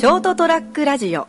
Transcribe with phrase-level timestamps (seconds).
[0.00, 1.28] ショートトラックラジオ。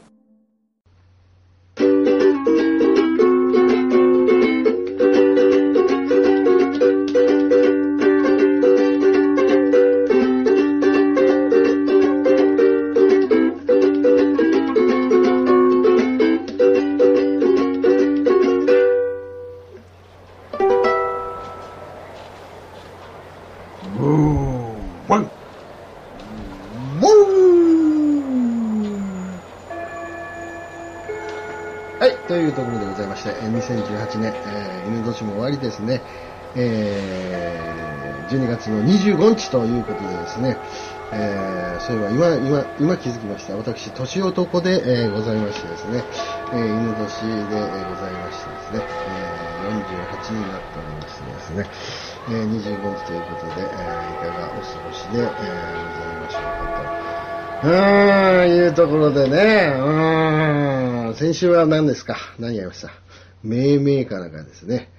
[34.18, 36.02] 年、えー、犬年も終わりですね、
[36.56, 40.58] えー、12月の25日ということでですね、
[41.14, 43.56] えー、そういえば今、今、今気づきました。
[43.58, 46.04] 私、年男で、えーございましてですね、
[46.54, 51.70] えー、犬年で、えございましてですね、えー、48になっておりましてですね、
[52.30, 56.88] えー、25日ということで、えーいかがお過ごしで、えーございましょうかと。
[57.64, 62.16] うーん、いうところでね、うーん、先週は何ですか？
[62.40, 63.01] 何やりました？
[63.44, 64.90] 命名かなんかですね。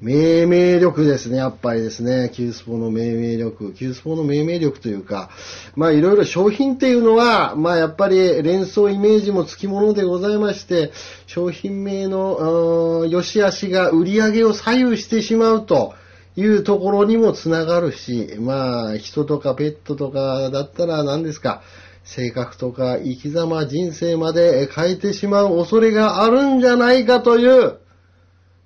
[0.00, 2.30] 命名力ですね、やっぱりですね。
[2.32, 3.72] キュースポの命名力。
[3.72, 5.28] キュースポの命名力というか、
[5.74, 10.92] まあいろいろ商品っていうのは、まあやっぱり連想イメージもつきものでございまして、
[11.26, 15.94] 商品名の、良し悪しが売り上げを左右してしまうと。
[16.36, 21.62] いうところにもつながるし、まあ、人とかペットとかだったら何ですか、
[22.04, 27.78] 性格とか生き様、人生まで変えてしまう恐れがあるんじゃないかという、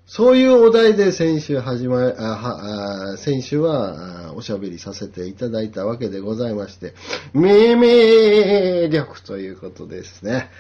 [0.07, 6.93] そういうお題で先週始ま、あは先週はおしゃべりさせていただいたわけでございまして、
[7.33, 10.51] 命名力ということですね。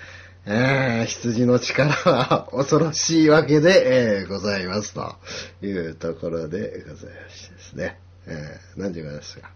[0.47, 5.15] えー羊の力は 恐ろしいわけで、えーございますと
[5.62, 7.99] いうところでございましてですね。
[8.27, 9.51] えー何時ございますか？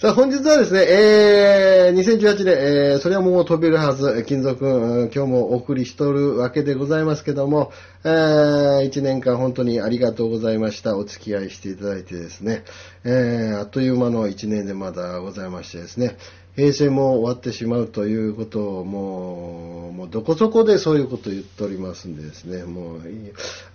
[0.00, 7.72] さあ、本日はですね、えー、2018年、えー、それはもう飛べるはず、金属、うん今日もお送りしとるわけでございますけども、
[8.04, 10.96] えー、1年間本当にありがとうございました。
[10.96, 12.62] お付き合いしていただいてですね、
[13.02, 16.16] えー、あっという間の1年でまだございましてですね、
[16.58, 23.00] 平成も終わってしまうということをもう、もうどこそこでそういうことを言っておりますんでですね、もう、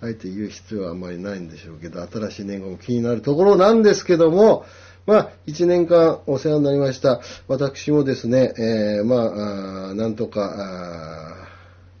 [0.02, 4.66] あえて言う必要はあまりないんでしょうけど、新しい年号も気になるところなんですけども、
[5.06, 7.22] まあ、一年間お世話になりました。
[7.48, 11.48] 私もですね、えーまあ、なんとか、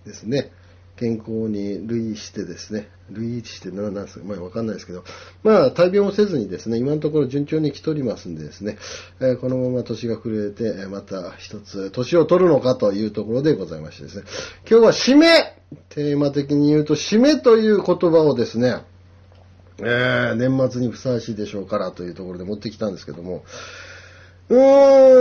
[0.04, 0.52] ですね、
[0.96, 5.04] 健康に類してですね、類してななんすか、まあわかんないですけど、
[5.42, 8.78] まあ大病もせずにですね、今のところ順調に来ておりますんでですね、
[9.20, 14.24] えーこのまま年が暮れて、また一つ年を取るのかというところでございましてですね、
[14.70, 15.56] 今日は締め
[15.88, 18.82] テーマ的に言うと締めという言葉をですね、
[19.78, 23.44] えー年末にふさわしいでしょうからというところで持ってきたんですけども、
[24.50, 24.56] う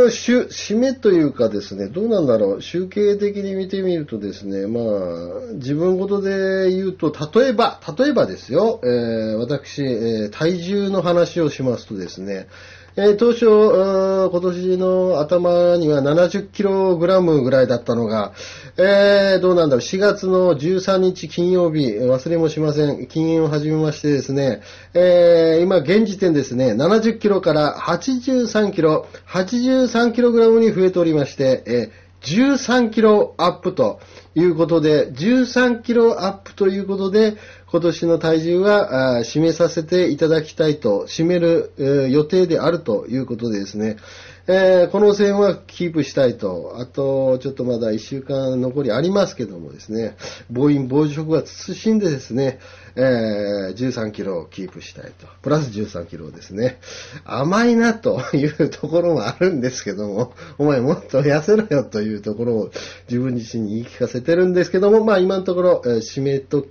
[0.06, 12.48] ーん、しゅ締めというかですね、どうなんだろう、集計的に見てみるとですね、まあ、自分ごとで言うと、例えば、例えばですよ、えー私、えー体重の話をしますとですね、
[12.96, 18.34] えー当初、今年の頭には70キログラムぐらいだったのが、
[18.78, 24.62] えーどうなんだろう、4月の13日金曜日、忘れもしません、禁煙を始めましてですね、
[24.94, 34.00] えー今現時点ですね、70キロから83キロ、83キログラムに増えておりまして、えー13キロアップと
[34.36, 41.74] いうことで、13キロアップということで、今年の体重は締めさせていただきたいと、締める、
[42.10, 43.98] 予定であるということでですね、
[44.46, 50.18] えーこの線はキープしたいと、あと、ちょっとまだ1週間残りありますけどもですね、
[50.52, 52.60] 暴飲暴食は慎んでですね、
[52.98, 55.28] えー13キロをキープしたいと。
[55.42, 56.80] プラス13キロですね。
[57.24, 62.72] 甘いなというところもあるんですけども、お前もっと痩せろよというところを
[63.08, 66.68] 自分自身に言い聞かせてるんですけども、まあ今のところ、えー締めと、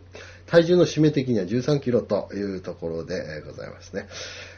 [0.47, 4.07] 体重の締め的には13キロというところでございますね。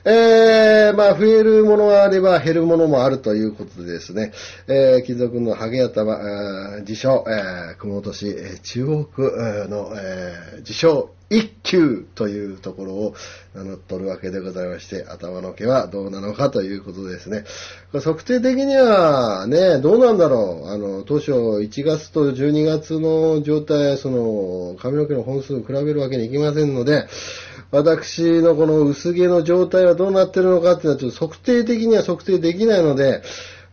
[0.05, 4.33] えー、まあ増えるものがあれば減るものもあるということでですね、
[4.69, 13.15] えー、貴族のハゲ頭、えー自称、えー、熊本市、えー中央区の、えー自称一級というところを
[13.55, 17.45] 名乗っとるわけでございまして、頭の毛はどうなのかということですね。
[17.93, 20.69] 測定的にはね、どうなんだろう。
[20.69, 27.07] あの、当初1月と12月の状態、その髪の毛の本数を比べるわけにいきませんので、
[27.71, 33.23] 私のこの薄毛の状態はどうなってるのかっていうのはちょっと測定的には測定できないので、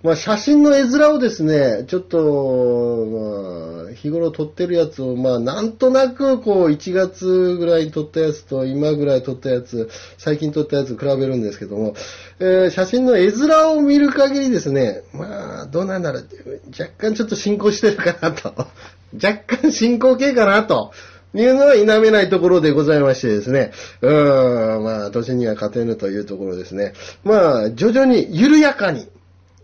[0.04, 11.94] まあ、写真の絵面をですね、ちょっと、まあ、日頃撮ってるやつを、まあ、なんとなく、こう、1月ぐらい撮ったやつと、今ぐらい撮ったやつ、最近撮ったやつ比べるんですけども、
[12.40, 16.28] えー写真の絵面を見る限りですね、まあ、どうなんだろう、
[16.72, 18.54] 若干ちょっと進行してるかなと。
[19.14, 20.92] 若干進行形かなと。
[21.34, 23.72] いうのは否めないところでございましてですね。
[24.02, 26.92] うーん、まあ、年には勝てぬというところですね。
[27.24, 29.08] まあ、徐々に緩やかに、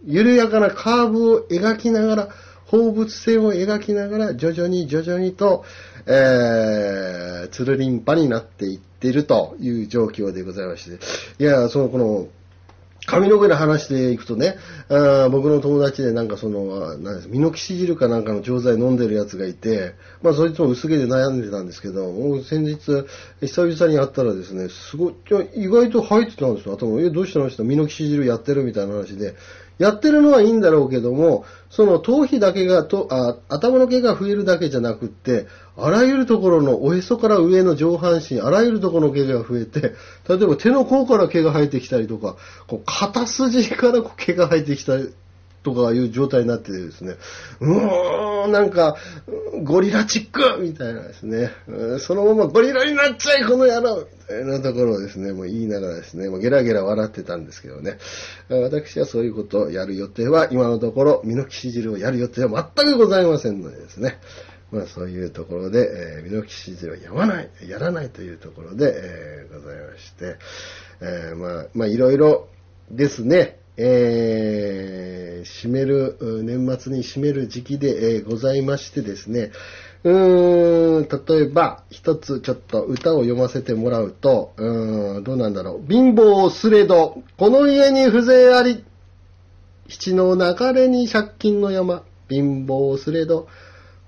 [0.05, 2.29] 緩やかなカーブを描きながら、
[2.65, 5.63] 放物線を描きながら、徐々に徐々にと、
[6.05, 10.99] えー、つるりんぱになっていっているという状況でございまして。
[11.44, 12.27] いや、その、この、
[13.07, 14.57] 髪の毛で話していくとね、
[14.89, 23.05] あ僕の友達でなんかその、なんですミノキシジルかなんかの錠剤飲んでるやつがいて、まあそいつも薄毛で悩んでたんですけど、もう先日、
[23.39, 25.13] 久々に会ったらですね、すごい、
[25.55, 26.75] 意外と入ってたんですよ。
[26.75, 29.35] 頭、え、どうしたの人ミノキシジルやってるみたいな話で、
[29.77, 35.47] やってるのはいいんだろうけども、その頭皮だけがとあ、頭の毛が増えるだけじゃなくって、
[35.77, 39.94] あらゆるところのおへそから上の上半身、あらゆるところの毛が増えて、
[40.27, 42.38] 例えば手の甲から毛が生えてきたりとか、
[42.68, 45.13] こう肩筋から毛が生えてきたり
[45.73, 47.15] とかいう状態になってですね、
[47.59, 48.95] うーん、なんか、
[49.63, 50.61] ゴリラチック！
[50.61, 51.51] みたいなですね、
[51.99, 53.97] そのままゴリラになっちゃい、この野郎！
[53.97, 57.97] みたいなところをですね、もう言いながらですね、もうゲラゲラ笑ってたんですけどね、
[58.49, 64.19] 私はそういうことをやる予定は、今のところ、ミノキシ汁をやる予定は全くございませんのでですね、
[64.71, 70.35] まあそういうところで、えー、ミノキシ汁をやらない、やらないというところで、えー、ございまして、
[70.99, 72.49] えー、まあ、まあいろいろ
[72.91, 79.51] ですね、えー、締める、年末に締める時期で、えー、ございましてですね、
[80.03, 85.91] うーん、例えば、一つちょっと歌を読ませてもらうと、うーん、どうなんだろう。
[85.91, 88.83] 貧乏すれど、この家に風情あり、
[89.88, 93.47] 七の流れに借金の山、貧乏すれど、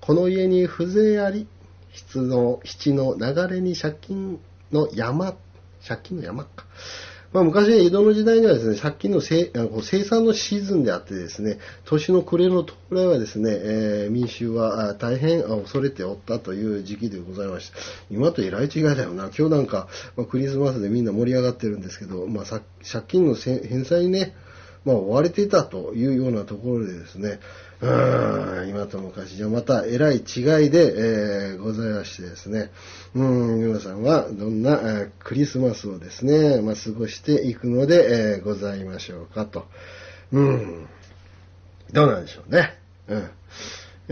[0.00, 1.46] この家に風情あり、
[1.92, 4.40] 七の、七の流れに借金
[4.72, 5.36] の山、
[5.86, 6.66] 借金の山か。
[7.32, 17.78] まあ、昔、江戸の時代にはですね、借金の生生産のシーズンであってですね、年の暮れの到来はですね、えー、民衆は大変恐れておったという時期でございました。
[18.10, 19.30] 今とえらい違いだよな。
[19.36, 19.86] 今日なんか、
[20.16, 22.62] まあ、クリスマスでみんな盛り上がってるんですけど、まあ、借
[23.06, 24.34] 金の返済ね、
[24.84, 27.40] まあ、追われていたというようなところでですね、
[27.80, 32.70] うん、今と昔じゃまた偉い違いで、えー、ございましてですね、
[33.14, 39.66] うん、皆さんはどんな、えー、クリスマスをですね、まあ、過ごしていくので、えー、ございましょうかと。
[40.32, 40.86] うん、
[41.92, 42.78] どうなんでしょうね。
[43.08, 43.30] うん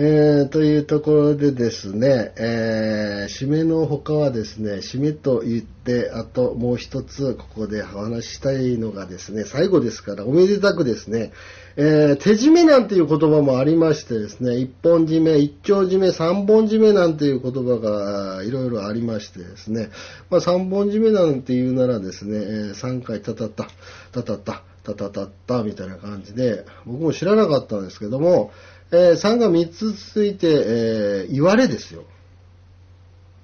[0.00, 11.32] えー、というところでですね、えー、締めの他はですね、締めと言って、あともう一つここでお話ししたいのがですね、最後ですからおめでたくですね、
[11.74, 19.90] えー、手締めなんていう言葉もありましてですね、一本締め、一丁締め、三本締めなんていう言葉がいろいろありましてですね、
[20.30, 22.40] まあ三本締めなんて言うならですね、え、
[22.70, 23.66] 3回たたった、
[24.12, 28.52] たたった、たたたったみたいな感じで、僕も知らなかったんですけども、
[28.90, 32.04] えー、3が3つ続いて、えー、言われですよ。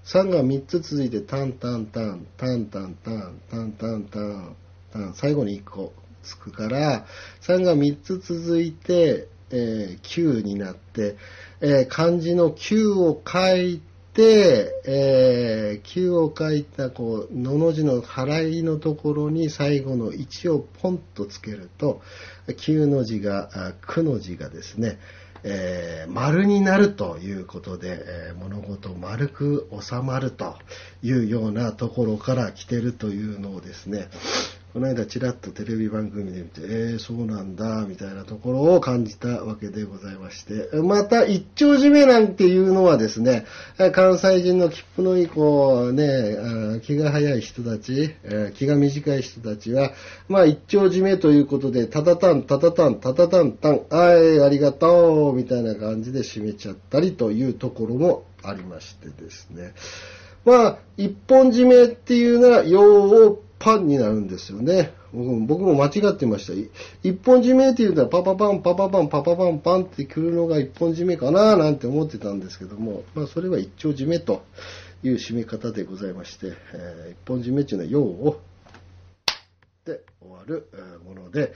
[0.05, 4.57] 3が3つ続いて、タンタンタン、タンタンタン、タンタンタン、
[4.93, 5.93] タン、最後に1個
[6.23, 7.07] つくから、
[7.43, 11.17] 3が3つ続いて、えー、9になって、
[11.61, 13.83] えー、漢字の9を書い
[14.15, 22.01] て、えー、9を書いた、こう、のの字の払いのところに最後の1をポンとつけると、
[22.47, 24.99] 9の字が、9の字がですね、
[25.45, 30.57] えー、丸になるということで、えー、物事丸く収まると
[31.03, 34.09] いうようなところから来てるというのをですね、
[34.75, 43.47] この間ちらっとテレビ番組で見て、えー、そうなんだ、みたいなところを感じたわけでございまして、また一丁締めなんていうのはですね、
[43.93, 48.17] 関西人の切符のいいこうね、気が早い人たち、
[48.57, 49.93] 気が短い人たちは、
[50.29, 59.73] まあ一丁締めということで、たたたん、たたたん、たたたん、たん、あい、ありがとう、みたいな感じで締めちゃったりというところもありましてですね。
[60.45, 64.93] まあ、一本締めっていうのは、ようパンになるんですよね。
[65.13, 66.53] 僕も間違ってました。
[67.03, 74.43] 一本締めって言うのはパパパン、パパパン、パパパン、パンって来るのが一本締めかななんて思ってたんですけども、まあそれは一丁締めと
[75.03, 78.41] いう締め方でございまして、えー、一本締めっていうのは用を
[79.85, 80.69] で終わる
[81.07, 81.53] もので、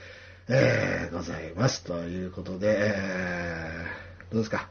[0.47, 4.69] えー、ございますということで、えー、どうですか？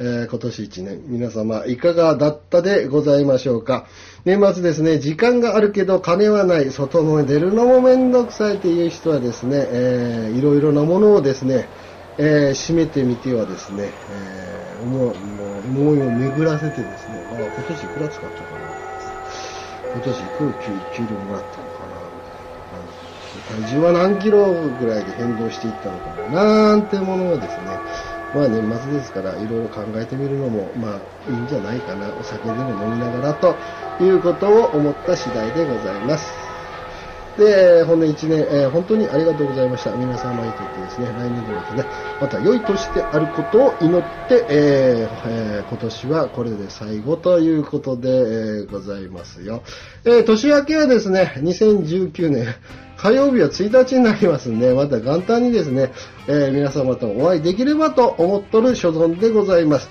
[0.00, 3.86] えー、今年一年、皆様いかがだったでございましょうか？
[4.24, 11.68] 年末ですね、時間があるけど金はない、外の出るのもめんどくさいという人はですね、えー、いろいろなものをですね、
[12.16, 15.14] えー、締めてみてはですね、えー、思う、
[15.66, 18.68] 思いを巡らせてですね、ああ今年いくら使ったかな？
[19.94, 20.52] 今年いくら
[20.94, 21.98] 給給料もらったのかな？
[23.34, 23.66] みたいな。
[23.66, 24.46] 体重は何キロ
[24.78, 26.44] ぐらいで変動していったのかな？
[26.44, 27.78] なんてものをですね、
[28.34, 32.08] まあ年末ですからいろいろ考えてみるのもまあいいんじゃないかな。
[32.20, 33.56] お酒でも飲みながらと
[34.02, 36.37] いうことを思った次第でございます。
[37.38, 41.84] で本年1年、えー、本当にありがとうございました皆様にとってですね来年度ですね
[42.20, 49.62] また良い年であることを祈って、えーえー、今年はこれで最後ということで、えー、ございますよ、
[50.04, 52.54] え、年明けはですね2019年
[52.98, 55.92] 火曜日は1日になりますんで、また元旦にですね、
[56.26, 59.88] え、皆様とお会いできればと思っとる所存でございます。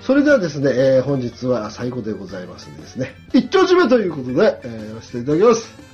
[0.00, 5.87] それではですね、え、本日は最後でございますんでですね、一丁締めということで、えー、やらせていただきます。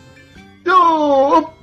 [0.64, 1.54] よー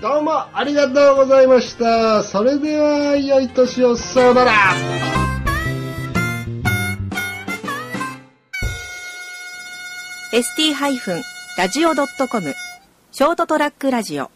[0.00, 2.22] どうもありがとうございました。
[2.22, 4.52] それでは、良い年を、さよなら。
[10.32, 11.22] st-
[11.56, 12.54] ラジオ .com
[13.12, 14.30] ショートトラックラジオ